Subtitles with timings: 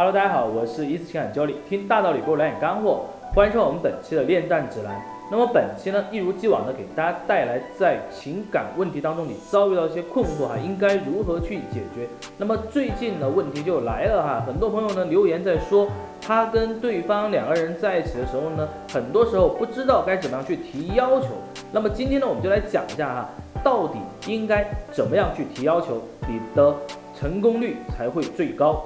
[0.00, 3.04] Hello，大家好，我是一次情感教练，听大道理给我来点干货，
[3.34, 4.98] 欢迎收看我们本期的恋战指南。
[5.30, 12.08] 那么本期呢，一如既往的给大家带来在情感问题当中你遭遇到一些困惑哈，应该如何去解决？
[12.38, 15.86] 那么最近的问题就来了哈，很多朋友呢留言在说，
[16.22, 21.26] 他跟对方两个人在一起的时候呢，很多时候不知道该怎么样去提要求。
[21.72, 23.28] 那么今天呢，我们就来讲一下哈，
[23.62, 26.74] 到底应该怎么样去提要求，你的
[27.14, 28.82] 成功率才会最高。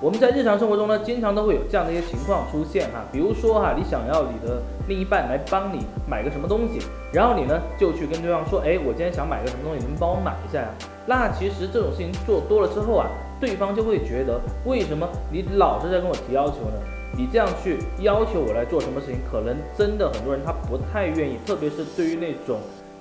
[0.00, 6.78] 我们在日常生活中呢，经常都会有这样的一些情况出现哈，比如说哈，你想要你的另一半来帮你买个什么东西，
[7.12, 10.68] 然后你呢就去跟对方说，哎，我今天想买个什么东西，能帮我买一下呀？
[11.04, 16.78] 那其实这种事情做多了之后啊，对方就会觉得，为什么你老是在跟我提要求呢？
[17.16, 22.60] 你这样去要求我来做什么事情，可能真的很多人他不太愿意，特别是对于那种。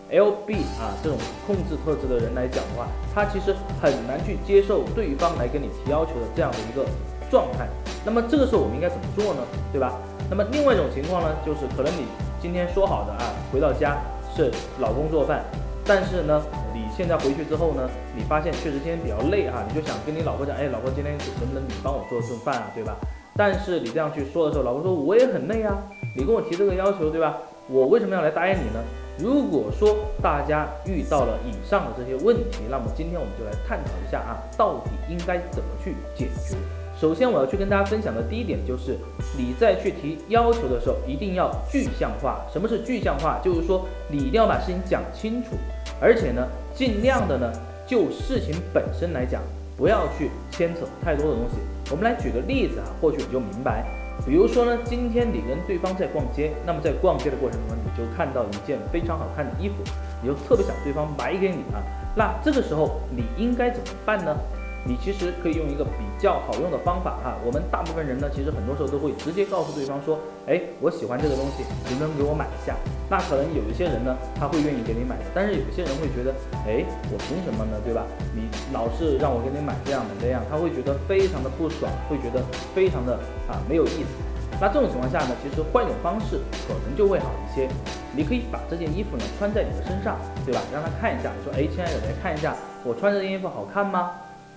[0.10, 6.86] L B 啊，这种控制特质的人来讲的话，他其实很难去接受对方来跟你提要求的这样的一个
[7.30, 7.68] 状态。
[8.06, 9.42] 那么这个时候我们应该怎么做呢？
[9.72, 9.94] 对吧？
[10.30, 12.06] 那么另外一种情况呢，就是可能你
[12.42, 13.98] 今天说好的啊，回到家
[14.36, 15.44] 是老公做饭，
[15.86, 16.42] 但是呢，
[16.74, 22.96] 你现在回去之后呢，你发现确实今天比较累哈，你就想跟你老婆讲，哎，老婆今天能不能你帮我做顿饭啊，对吧？
[23.36, 25.76] 但是你这样去说的时候，老婆说我也很累啊，
[26.16, 27.38] 你跟我提这个要求，对吧？
[27.68, 28.82] 我为什么要来答应你呢？
[29.20, 36.56] 如果说大家遇到了以上的这些问题，那么今天我们就来探讨一下啊，到底应该怎么去解决。
[37.00, 38.98] 首先我要去跟大家分享的第一点就是，
[39.38, 42.46] 你在去提要求的时候，一定要具象化。
[42.52, 43.40] 什么是具象化？
[43.44, 45.50] 就是说你一定要把事情讲清楚，
[46.02, 47.52] 而且呢，尽量的呢，
[47.86, 49.42] 就事情本身来讲，
[49.78, 51.58] 不要去牵扯太多的东西。
[51.92, 53.86] 我们来举个例子啊，或许你就明白。
[54.26, 59.76] 比如说呢，今天你跟对方在逛街，那么在逛街的过程中，你就看到一件非常好看的衣服，
[60.22, 61.82] 你就特别想对方买给你啊。
[62.16, 64.36] 那这个时候你应该怎么办呢？
[64.88, 67.36] 你其实可以用一个比较好用的方法哈。
[67.46, 70.18] 我们大部分人呢，其实很多时候都会直接告诉对方说，
[70.48, 72.74] 哎，我喜欢这个东西，能不能给我买一下？
[73.10, 76.32] 那可能有一些人呢，他会愿意给你买的，但是有些人会觉得，
[76.64, 77.76] 哎，我凭什么呢？
[77.84, 78.08] 对吧？
[78.34, 82.40] 你老是让我给你买这样的那样，他会觉得非常的不爽，会觉得
[82.74, 83.20] 非常的
[83.52, 84.16] 啊没有意思。
[84.60, 87.68] 那这种情况下呢，其实换一种方式可能就会好一些。
[88.16, 90.62] 你可以把这件衣服呢穿在你的身上，对吧？
[90.74, 94.12] 让他看一下，说，哎，亲爱的，来看一下，我穿这件衣服好看吗？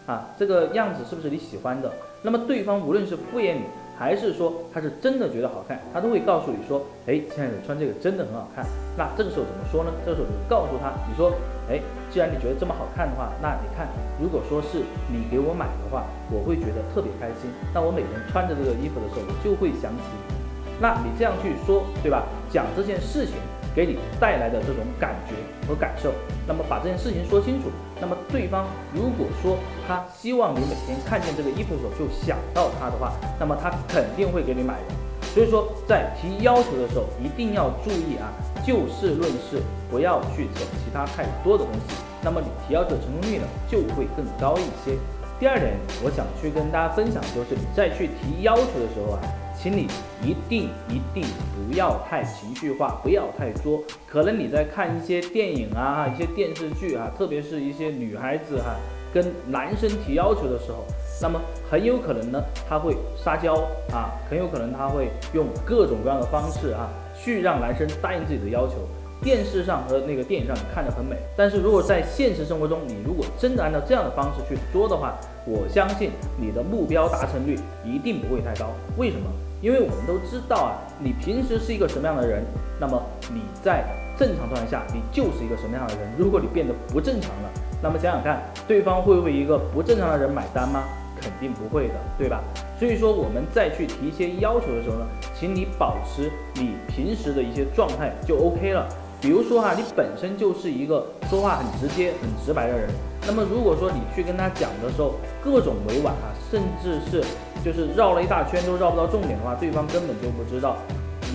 [0.06, 1.90] 啊，这个样子是不是你喜欢的？
[2.22, 3.62] 那么对方无论是敷衍你，
[3.98, 8.64] 还是说他是真的觉得好看，他都会告诉你说，哎，亲爱的，穿这个真的很好看。
[8.96, 9.90] 那这个时候怎么说呢？
[10.04, 11.32] 这个时候你就告诉他，你说，
[11.68, 11.80] 哎，
[12.10, 13.86] 既然你觉得这么好看的话，那你看，
[14.20, 17.50] 如果说是你给我买的话，我会觉得特别开心。
[17.72, 20.34] 那我每天穿着这个衣服的时候，我就会想起你。
[20.80, 22.24] 那你这样去说，对吧？
[22.50, 23.36] 讲这件事情。
[23.74, 25.34] 给你带来的这种感觉
[25.68, 26.12] 和感受，
[26.46, 27.68] 那么把这件事情说清楚，
[28.00, 34.94] 那么对方如果说他希望你每天看见这个衣服的时候就想到他的话，那么他肯定会给你买的。
[35.32, 38.32] 所以说在提要求的时候一定要注意啊，
[38.66, 44.98] 就事论事，不要去扯其他太多的东西，那么你提要求的成功率呢就会更高一些。
[45.38, 49.20] 第二点，我想去跟大家分享就是你在去提要求的时候啊。
[49.62, 49.86] 请你
[50.22, 51.22] 一定一定
[51.54, 53.82] 不要太情绪化，不要太作。
[54.06, 58.74] 可能你在看一些电影啊，一些电视剧啊，特别是一些女孩子哈，
[59.12, 60.86] 跟男生提要求的时候，
[61.20, 61.38] 那么
[61.70, 63.52] 很有可能呢，他会撒娇
[63.92, 68.76] 啊，很有可能他会用各种各样的方式啊，去让男生答应自己的要求。
[69.22, 78.70] 电视上和那个电影上你看着很美，但是如果在现实生活中，你如果真的按照这样的方式去做的话，我相信你的目标达成率一定不会太高。
[78.96, 79.30] 为什么？
[79.60, 82.42] 因为我们都知道啊，你平时是一个什么样的人，
[82.80, 83.84] 那么你在
[84.18, 86.08] 正常状态下，你就是一个什么样的人。
[86.18, 87.50] 如果你变得不正常了，
[87.82, 90.84] 那么想想看，对方会为一个不正常的人买单吗？
[91.20, 92.42] 肯定不会的，对吧？
[92.78, 95.06] 所以说我们再去提一些要求的时候呢，
[95.38, 98.88] 请你保持你平时的一些状态就 OK 了。
[99.20, 102.88] 比如说哈，你本身就是一个说话很直接、很直白的人，
[103.26, 107.24] 那么如果说你去跟他讲的时候各种委婉啊，甚至是
[107.64, 110.76] 就是绕了一大圈都绕不到重点的话，对方根本就不知道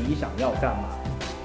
[0.08, 0.90] 你想要干嘛。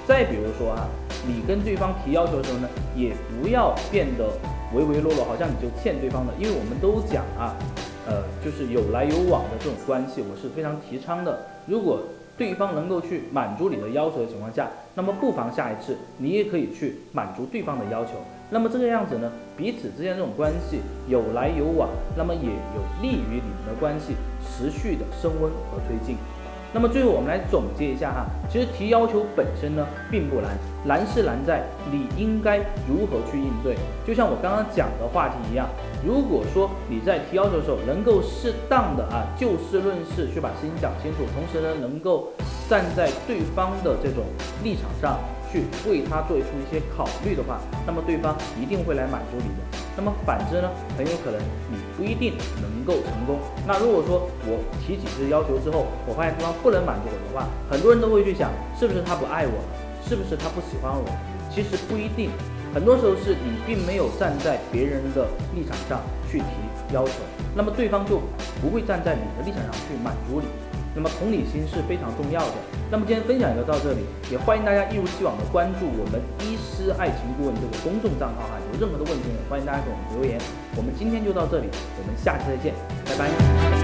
[0.07, 0.89] 再比如说啊，
[1.25, 4.27] 你跟对方提要求的时候呢，也不要变得
[4.73, 7.55] 唯唯诺诺，好像你就欠对方的，因为我们都讲啊，
[8.07, 11.45] 呃，就是有来有往的这种关系，我是非常提倡的。
[11.67, 12.01] 如果
[12.41, 18.13] 对方能够去满足你的要求的情况下，那么不妨下一次你也可以去满足对方的要求。
[18.49, 26.17] 那么这个样子呢，彼此之间这种关系有来有往，那么也有利于你们的关系持续的升温和推进。
[26.73, 33.75] 那么最后我们来总结一下哈，其实提要求本身呢并不难，难是难在你应该如何去应对。
[34.05, 35.67] 就像我刚刚讲的话题一样，
[36.05, 42.29] 如果说你在提要求的时候能够适当的啊就事论事去把事情讲清楚，同时呢能够
[42.69, 44.23] 站在对方的这种
[44.63, 45.19] 立场上。
[45.51, 49.80] 去为他做出一些考虑的话，那么对方一定会来满足你的。
[49.95, 51.39] 那么反之呢，很有可能
[51.69, 53.39] 你不一定能够成功。
[53.67, 58.49] 那如果说我提几次要求之后，我发现对方不能满足我的话，很多人都会去想，
[58.79, 59.69] 是不是他不爱我了，
[60.07, 61.05] 是不是他不喜欢我？
[61.53, 62.31] 其实不一定，
[62.73, 65.99] 很多时候是你并没有站在别人的立场上
[66.31, 66.45] 去提
[66.93, 67.11] 要求，
[67.53, 68.21] 那么对方就
[68.61, 70.47] 不会站在你的立场上去满足你。
[70.95, 72.55] 那么同理心是非常重要的。
[72.89, 74.01] 那么今天分享就到这里，
[74.31, 80.39] 也欢迎大家一如既往的关注我们医师爱情顾问这个公众账号哈，有任何的问题，欢迎大家给我们留言。
[80.75, 81.67] 我们今天就到这里，
[81.97, 82.73] 我们下期再见，
[83.05, 83.80] 拜拜。